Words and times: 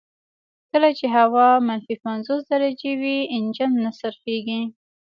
کله 0.71 0.89
چې 0.97 1.05
هوا 1.17 1.47
منفي 1.67 1.95
پنځوس 2.05 2.41
درجې 2.53 2.91
وي 3.01 3.17
انجن 3.35 3.71
نه 3.83 3.91
څرخیږي 3.99 4.61